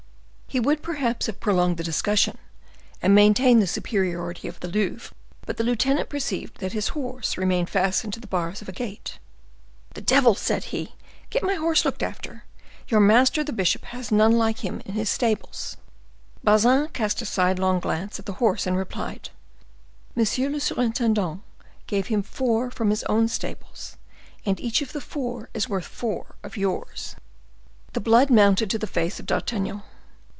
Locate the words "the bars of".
8.19-8.67